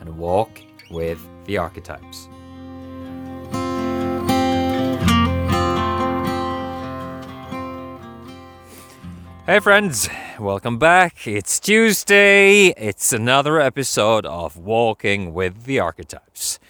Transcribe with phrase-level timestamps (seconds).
[0.00, 2.28] and walk with the archetypes.
[9.46, 10.08] Hey friends,
[10.38, 11.26] welcome back.
[11.26, 12.68] It's Tuesday.
[12.68, 16.60] It's another episode of Walking with the Archetypes.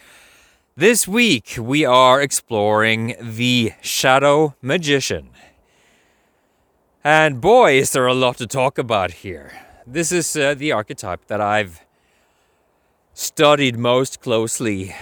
[0.77, 5.29] This week we are exploring the Shadow Magician.
[7.05, 9.53] And boy, is there a lot to talk about here.
[9.87, 11.81] This is uh, the archetype that I've
[13.21, 14.97] studied most closely,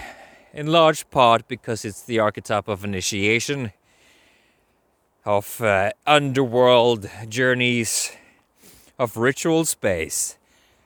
[0.53, 3.71] in large part because it's the archetype of initiation,
[5.23, 8.11] of uh, underworld journeys,
[8.97, 10.37] of ritual space,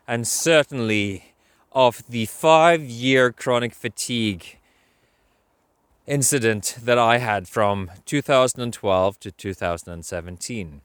[0.08, 1.34] and certainly
[1.72, 4.59] of the five year chronic fatigue
[6.06, 10.81] incident that I had from 2012 to 2017.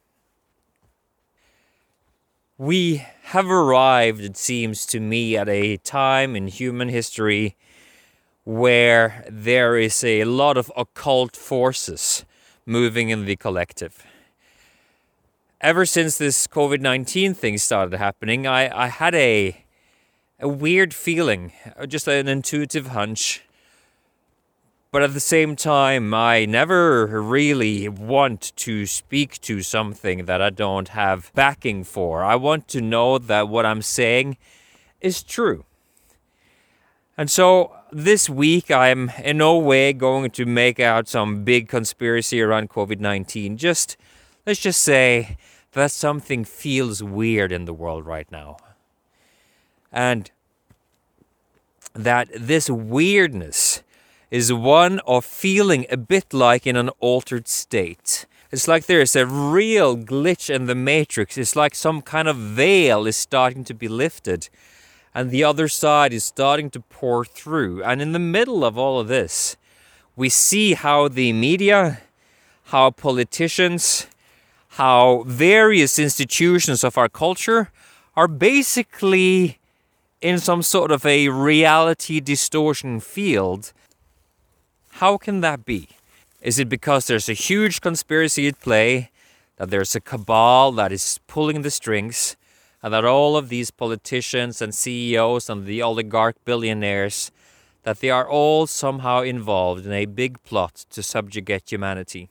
[2.61, 7.55] We have arrived, it seems to me, at a time in human history
[8.43, 12.25] where there is a lot of occult forces
[12.67, 14.05] moving in the collective.
[15.61, 19.65] Ever since this COVID 19 thing started happening, I, I had a,
[20.41, 21.53] a weird feeling,
[21.87, 23.45] just an intuitive hunch
[24.91, 30.51] but at the same time, I never really want to speak to something that I
[30.51, 32.25] don't have backing for.
[32.25, 34.39] I want to know that what I'm saying
[35.01, 35.65] is true.
[37.19, 42.41] And so this week, I'm in no way going to make out some big conspiracy
[42.41, 43.59] around COVID 19.
[43.59, 43.97] Just
[44.47, 45.37] let's just say
[45.73, 48.57] that something feels weird in the world right now.
[49.93, 50.31] And
[51.93, 53.83] that this weirdness
[54.31, 58.27] is one of feeling a bit like in an altered state.
[58.51, 61.37] It's like there is a real glitch in the matrix.
[61.37, 64.49] It's like some kind of veil is starting to be lifted
[65.15, 67.83] and the other side is starting to pour through.
[67.83, 69.57] And in the middle of all of this,
[70.15, 72.01] we see how the media,
[72.67, 74.07] how politicians,
[74.71, 77.71] how various institutions of our culture
[78.17, 79.59] are basically
[80.21, 83.73] in some sort of a reality distortion field
[84.99, 85.89] how can that be?
[86.43, 89.11] Is it because there's a huge conspiracy at play,
[89.57, 92.37] that there's a cabal that is pulling the strings,
[92.83, 97.31] and that all of these politicians and CEOs and the oligarch billionaires
[97.85, 102.29] that they are all somehow involved in a big plot to subjugate humanity?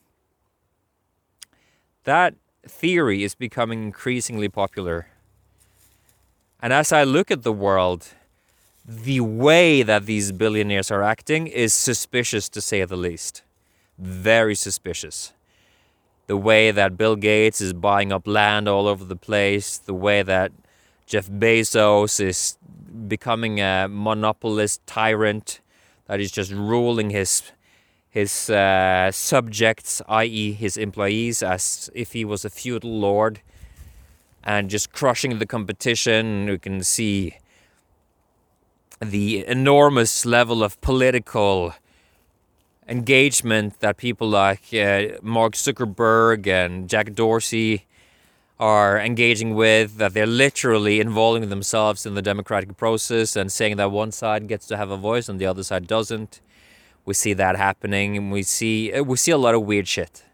[2.04, 2.34] That
[2.66, 5.08] theory is becoming increasingly popular.
[6.60, 8.08] And as I look at the world,
[8.88, 13.42] the way that these billionaires are acting is suspicious to say the least.
[13.98, 15.34] Very suspicious.
[16.26, 20.22] The way that Bill Gates is buying up land all over the place, the way
[20.22, 20.52] that
[21.04, 22.56] Jeff Bezos is
[23.06, 25.60] becoming a monopolist tyrant
[26.06, 27.42] that is just ruling his
[28.10, 33.42] his uh, subjects, i.e., his employees, as if he was a feudal lord,
[34.42, 36.48] and just crushing the competition.
[36.48, 37.36] You can see
[39.00, 41.74] the enormous level of political
[42.88, 47.86] engagement that people like uh, Mark Zuckerberg and Jack Dorsey
[48.58, 53.92] are engaging with, that they're literally involving themselves in the democratic process and saying that
[53.92, 56.40] one side gets to have a voice and the other side doesn't.
[57.04, 60.24] We see that happening, and we see uh, we see a lot of weird shit.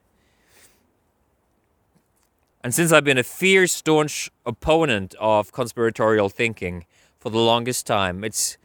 [2.65, 6.87] And since I've been a fierce, staunch opponent of conspiratorial thinking,
[7.25, 8.23] for the longest time.
[8.23, 8.59] It's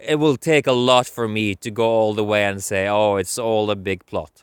[0.00, 3.16] it will take a lot for me to go all the way and say, "Oh,
[3.16, 4.42] it's all a big plot."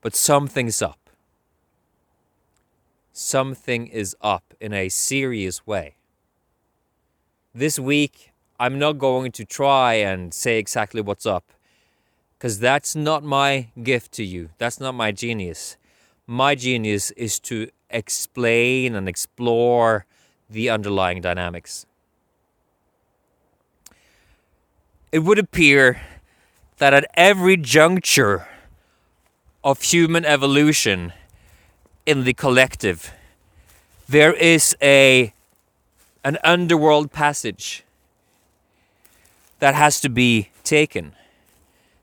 [0.00, 1.10] But something's up.
[3.12, 5.96] Something is up in a serious way.
[7.52, 8.30] This week,
[8.60, 11.46] I'm not going to try and say exactly what's up
[12.38, 14.50] because that's not my gift to you.
[14.58, 15.76] That's not my genius.
[16.24, 20.06] My genius is to explain and explore
[20.48, 21.84] the underlying dynamics.
[25.12, 26.00] It would appear
[26.78, 28.48] that at every juncture
[29.62, 31.12] of human evolution
[32.06, 33.12] in the collective,
[34.08, 35.32] there is a
[36.22, 37.82] an underworld passage
[39.58, 41.12] that has to be taken.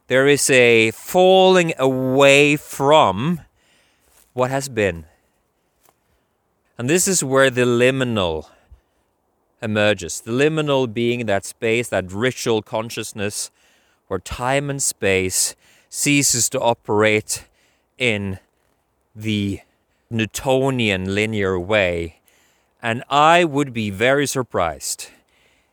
[0.08, 3.42] There is a falling away from
[4.34, 5.06] what has been.
[6.78, 8.48] And this is where the liminal
[9.62, 10.22] emerges.
[10.22, 13.52] The liminal being that space, that ritual consciousness,
[14.08, 15.56] where time and space
[15.90, 17.46] ceases to operate
[17.98, 18.40] in
[19.16, 19.62] the
[20.10, 22.20] Newtonian linear way.
[22.82, 25.10] And I would be very surprised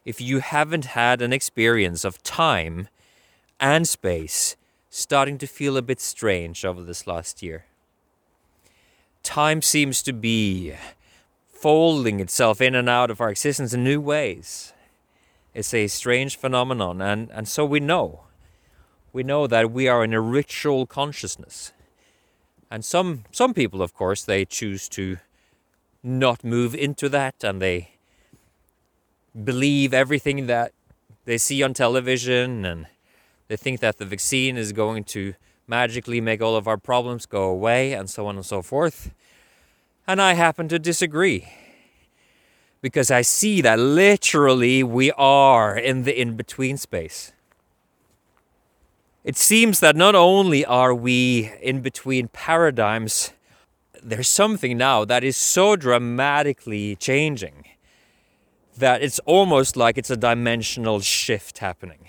[0.04, 2.88] if you haven't had an experience of time
[3.60, 4.56] and space
[4.90, 7.64] starting to feel a bit strange over this last year.
[9.22, 10.74] Time seems to be
[11.64, 14.74] folding itself in and out of our existence in new ways.
[15.54, 18.24] It's a strange phenomenon, and, and so we know.
[19.14, 21.72] We know that we are in a ritual consciousness.
[22.70, 25.16] And some some people, of course, they choose to
[26.02, 27.92] not move into that and they
[29.32, 30.72] believe everything that
[31.24, 32.88] they see on television and
[33.48, 35.32] they think that the vaccine is going to
[35.66, 39.14] magically make all of our problems go away and so on and so forth.
[40.06, 41.48] And I happen to disagree.
[42.82, 47.32] Because I see that literally we are in the in between space.
[49.24, 53.32] It seems that not only are we in between paradigms,
[54.02, 57.64] there's something now that is so dramatically changing
[58.76, 62.06] that it's almost like it's a dimensional shift happening.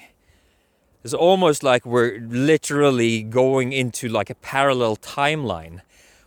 [1.05, 5.81] It's almost like we're literally going into like a parallel timeline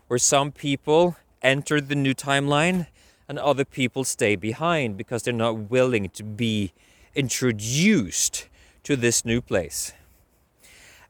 [0.07, 2.87] where some people enter the new timeline
[3.29, 6.73] and other people stay behind because they're not willing to be
[7.15, 8.49] introduced
[8.83, 9.93] to this new place.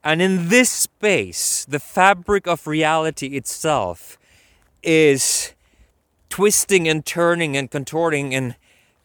[0.02, 4.18] And in this space, the fabric of reality itself
[4.82, 5.54] is
[6.28, 8.56] twisting and turning and contorting and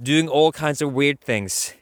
[0.01, 1.73] doing all kinds of weird things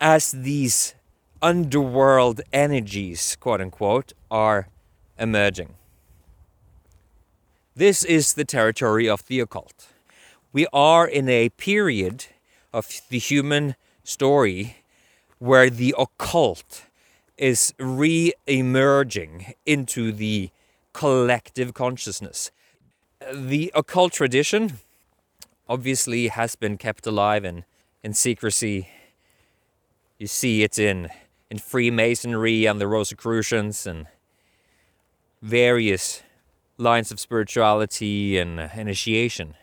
[0.00, 0.94] as these
[1.42, 4.68] underworld energies, quote unquote, are
[5.18, 5.74] emerging.
[7.76, 9.88] This is the territory of the occult.
[10.52, 12.26] We are in a period
[12.72, 14.78] of the human story
[15.38, 16.82] where the occult
[17.38, 20.50] is re emerging into the
[20.92, 22.50] collective consciousness.
[23.32, 24.80] The occult tradition
[25.68, 27.64] obviously has been kept alive in,
[28.02, 28.88] in secrecy.
[30.18, 31.08] You see it in,
[31.48, 34.08] in Freemasonry and the Rosicrucians and
[35.40, 36.22] various
[36.80, 39.54] lines of spirituality and uh, initiation.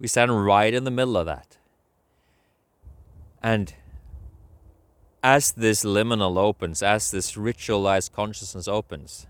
[0.00, 1.56] We stand right in the middle of that.
[3.42, 3.74] And
[5.22, 9.26] as this liminal opens, as this ritualized consciousness opens,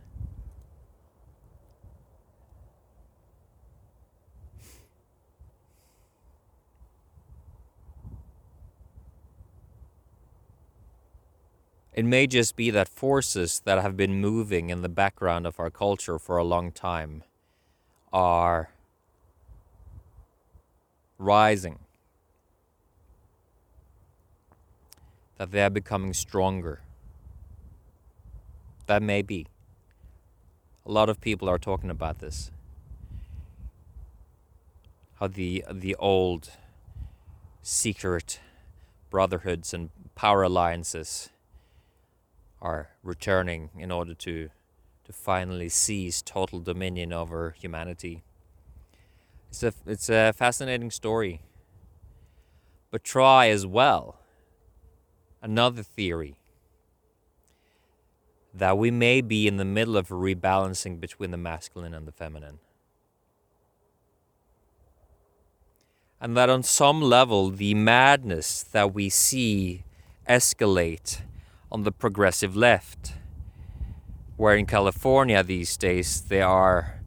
[11.99, 15.69] It may just be that forces that have been moving in the background of our
[15.69, 17.25] culture for a long time
[18.13, 18.71] are
[21.19, 21.81] rising.
[25.39, 26.83] That they are becoming stronger.
[28.87, 29.49] That may be.
[30.87, 32.53] A lot of people are talking about this.
[35.15, 36.51] How the the old
[37.61, 38.39] secret
[39.11, 41.31] brotherhoods and power alliances
[42.61, 44.51] are returning in order to
[45.05, 48.23] to finally seize total dominion over humanity.
[49.49, 51.41] It's a it's a fascinating story.
[52.91, 54.19] But try as well
[55.43, 56.37] another theory
[58.53, 62.13] that we may be in the middle of a rebalancing between the masculine and the
[62.13, 62.59] feminine.
[66.21, 69.85] And that on some level, the madness that we see
[70.29, 71.21] escalate
[71.71, 73.13] on the progressive left,
[74.37, 77.01] where in California these days they are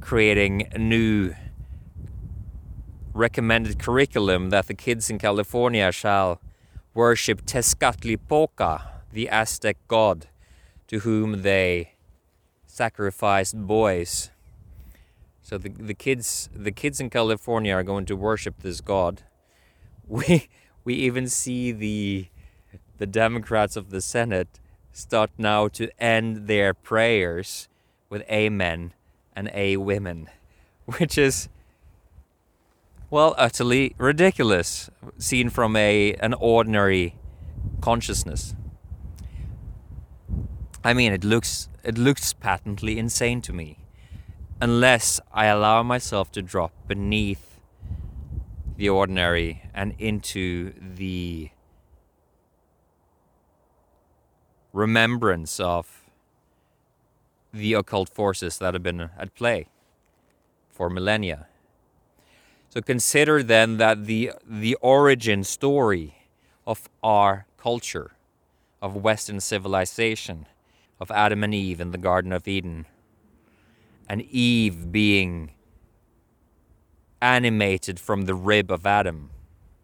[0.00, 1.34] creating a new
[3.12, 6.40] recommended curriculum that the kids in California shall
[6.92, 10.26] worship Tezcatlipoca, the Aztec god,
[10.88, 11.94] to whom they
[12.66, 14.30] sacrificed boys.
[15.42, 19.22] So the, the kids the kids in California are going to worship this god.
[20.06, 20.48] We
[20.84, 22.28] we even see the
[22.98, 24.60] the Democrats of the Senate
[24.92, 27.68] start now to end their prayers
[28.08, 28.92] with amen
[29.34, 30.28] and a women,
[30.98, 31.48] which is
[33.10, 37.16] well utterly ridiculous seen from a an ordinary
[37.80, 38.54] consciousness.
[40.82, 43.78] I mean it looks it looks patently insane to me
[44.60, 47.60] unless I allow myself to drop beneath
[48.76, 51.50] the ordinary and into the
[54.74, 56.02] remembrance of
[57.52, 59.68] the occult forces that have been at play
[60.68, 61.46] for millennia.
[62.68, 66.26] So consider then that the the origin story
[66.66, 68.10] of our culture,
[68.82, 70.46] of Western civilization,
[71.00, 72.86] of Adam and Eve in the Garden of Eden,
[74.08, 75.52] and Eve being
[77.22, 79.30] animated from the rib of Adam.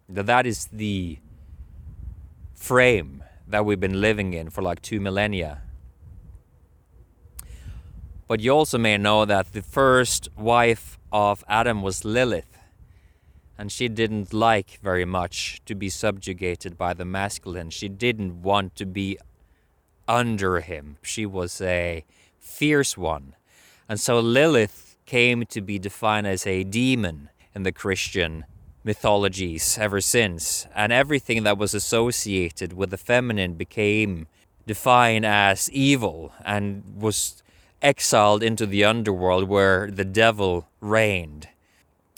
[0.08, 1.20] That that is the
[2.56, 5.62] frame that we've been living in for like two millennia.
[8.26, 12.58] But you also may know that the first wife of Adam was Lilith,
[13.58, 17.70] and she didn't like very much to be subjugated by the masculine.
[17.70, 19.18] She didn't want to be
[20.06, 20.98] under him.
[21.02, 22.04] She was a
[22.38, 23.34] fierce one.
[23.88, 28.44] And so Lilith came to be defined as a demon in the Christian
[28.82, 34.26] mythologies ever since, and everything that was associated with the feminine became
[34.66, 37.42] defined as evil and was
[37.82, 41.48] exiled into the underworld where the devil reigned.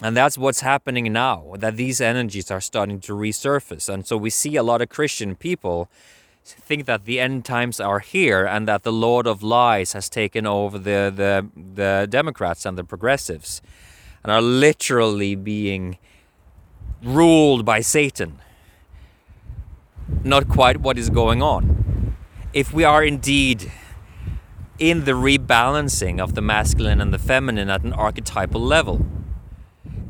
[0.02, 3.88] And that's what's happening now, that these energies are starting to resurface.
[3.88, 5.88] And so we see a lot of Christian people
[6.44, 10.44] think that the end times are here and that the Lord of Lies has taken
[10.44, 13.62] over the, the, the Democrats and the progressives
[14.24, 15.98] and are literally being
[17.02, 18.38] ruled by Satan.
[20.24, 22.16] Not quite what is going on.
[22.52, 23.72] If we are indeed
[24.78, 29.06] in the rebalancing of the masculine and the feminine at an archetypal level,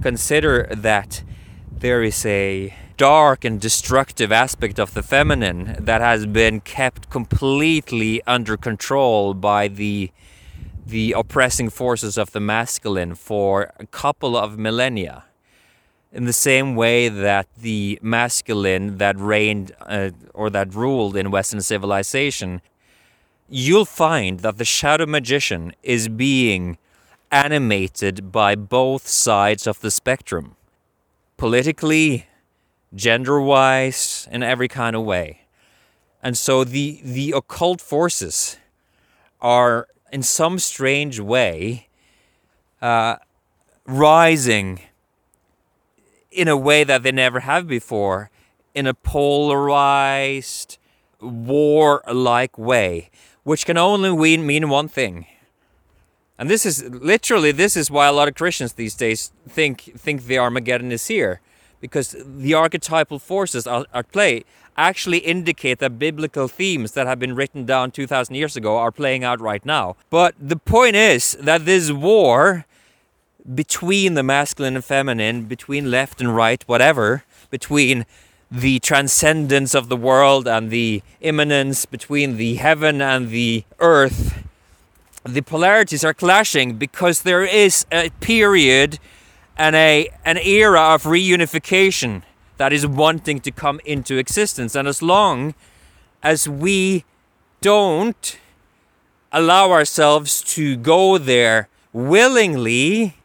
[0.03, 1.23] consider that
[1.71, 8.23] there is a dark and destructive aspect of the feminine that has been kept completely
[8.27, 10.11] under control by the
[10.85, 15.25] the oppressing forces of the masculine for a couple of millennia
[16.12, 21.62] in the same way that the masculine that reigned uh, or that ruled in Western
[21.62, 22.61] civilization,
[23.49, 26.76] you'll find that the shadow magician is being
[27.31, 30.54] animated by both sides of the spectrum
[31.38, 32.26] politically,
[32.95, 35.40] gender wise, in every kind of way.
[36.23, 38.59] And so the, the occult forces
[39.40, 41.88] are, in some strange way,
[42.81, 43.16] uh,
[43.87, 44.83] rising
[46.33, 48.31] in a way that they never have before,
[48.75, 50.79] in a polarized,
[51.21, 53.11] war like way,
[53.45, 55.27] which can only mean one thing.
[56.39, 60.25] And this is literally this is why a lot of Christians these days think think
[60.25, 61.41] the Armageddon is here,
[61.81, 64.45] because the archetypal forces at play
[64.77, 69.23] actually indicate that biblical themes that have been written down 2,000 years ago are playing
[69.23, 69.95] out right now.
[70.09, 72.65] But the point is that this war
[73.55, 78.07] between the masculine and feminine, between left and right, whatever, between
[78.51, 84.45] the transcendence of the world and the immanence, between the heaven and the earth,
[85.25, 88.99] the polarities are clashing because there is a period
[89.57, 92.23] and a an era of reunification
[92.57, 94.75] that is wanting to come into existence.
[94.75, 95.55] And as long
[96.23, 97.05] as we
[97.61, 98.39] don't
[99.33, 103.17] allow ourselves to go there willingly,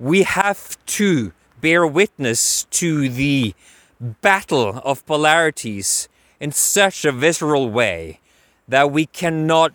[0.00, 3.54] we have to bear witness to the
[4.00, 6.08] battle of polarities
[6.40, 8.18] in such a visceral way
[8.66, 9.74] that we cannot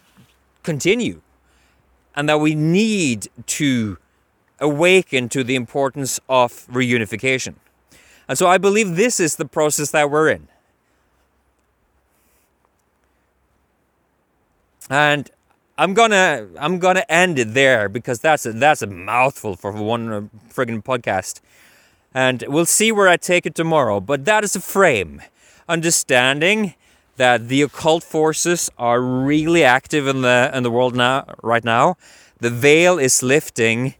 [0.64, 1.22] continue
[2.16, 3.98] and that we need to
[4.60, 7.54] awaken to the importance of reunification.
[8.28, 10.48] And so I believe this is the process that we're in.
[14.90, 15.30] And
[15.78, 20.12] I'm gonna I'm gonna end it there because that's a, that's a mouthful for one
[20.12, 21.42] uh, friggin' podcast,
[22.14, 24.00] and we'll see where I take it tomorrow.
[24.00, 25.22] But that is a frame,
[25.68, 26.76] understanding
[27.18, 31.98] that the occult forces are really active in the in the world now right now.
[32.40, 33.96] The veil is lifting.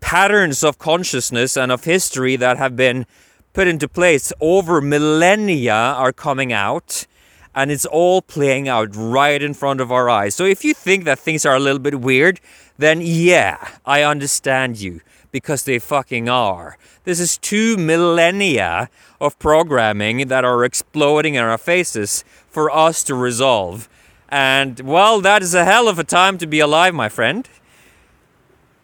[0.00, 3.06] Patterns of consciousness and of history that have been
[3.52, 7.06] put into place over millennia are coming out
[7.54, 10.34] and it's all playing out right in front of our eyes.
[10.34, 12.40] So if you think that things are a little bit weird,
[12.78, 16.76] then yeah, I understand you because they fucking are.
[17.04, 18.90] This is two millennia
[19.20, 23.88] of programming that are exploding in our faces for us to resolve.
[24.28, 27.48] And well, that is a hell of a time to be alive, my friend.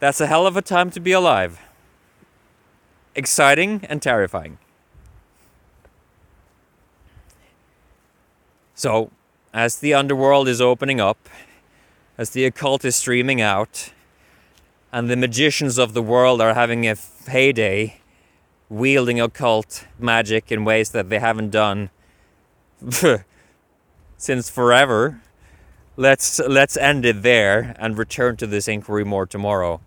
[0.01, 1.61] That's a hell of a time to be alive.
[3.15, 4.59] Exciting and terrifying.
[8.79, 9.11] So,
[9.53, 11.29] as the underworld is opening up,
[12.17, 13.93] as the occult is streaming out,
[14.93, 16.95] and the magicians of the world are having a
[17.27, 17.99] heyday
[18.69, 21.91] wielding occult magic in ways that they haven't done
[24.17, 25.23] since forever.
[25.97, 29.81] Let's let's end it there and return to this inquiry more tomorrow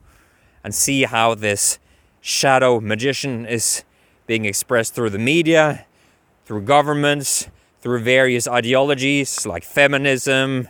[0.65, 1.79] and see how this
[2.19, 3.85] shadow magician is
[4.27, 5.85] being expressed through the media,
[6.43, 7.47] through governments,
[7.81, 10.67] through various ideologies like feminism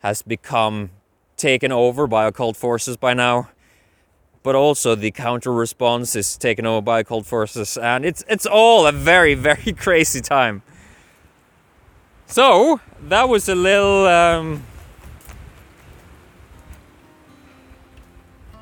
[0.00, 0.90] has become
[1.36, 3.48] taken over by occult forces by now.
[4.42, 8.86] But also the counter response is taken over by occult forces and it's it's all
[8.86, 10.62] a very, very crazy time.
[12.26, 14.62] So that was a little um,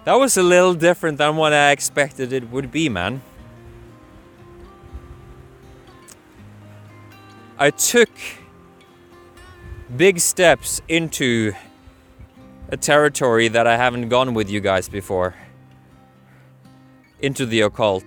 [0.04, 3.22] That was a little different than what I expected it would be, man.
[7.64, 8.10] I took
[9.96, 11.54] big steps into
[12.68, 15.34] a territory that I haven't gone with you guys before.
[17.20, 18.04] Into the occult.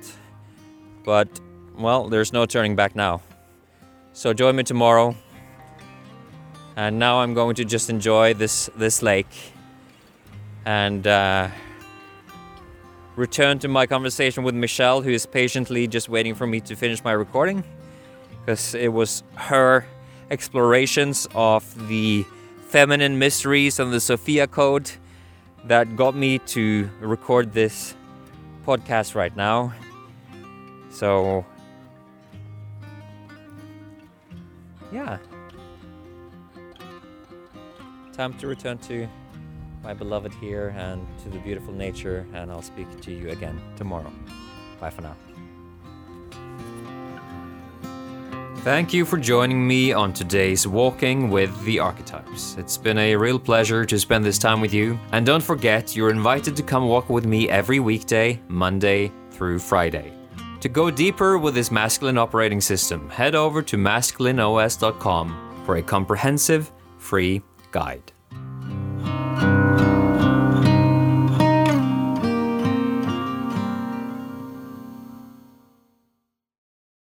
[1.04, 1.28] But,
[1.76, 3.22] well, there's no turning back now.
[4.14, 5.16] So join me tomorrow.
[6.76, 9.34] And now I'm going to just enjoy this this lake.
[10.66, 11.48] And uh,
[13.16, 17.04] return to my conversation with Michelle, who is patiently just waiting for me to finish
[17.04, 17.64] my recording.
[18.48, 19.86] Because it was her
[20.32, 22.25] explorations of the
[22.70, 24.89] feminine mysteries and the Sophia Code
[25.66, 27.94] that got me to record this
[28.66, 29.74] podcast right now.
[30.89, 31.46] So,
[34.94, 35.18] yeah.
[38.13, 39.10] Time to return to
[39.84, 44.13] my beloved here and to the beautiful nature, and I'll speak to you again tomorrow.
[44.80, 45.18] Bye for now.
[48.67, 52.57] Thank you for joining me on today's Walking with the Archetypes.
[52.57, 55.00] It's been a real pleasure to spend this time with you.
[55.13, 60.12] And don't forget, you're invited to come walk with me every weekday, Monday through Friday.
[60.60, 66.69] To go deeper with this masculine operating system, head over to masculineos.com for a comprehensive,
[66.97, 68.12] free guide.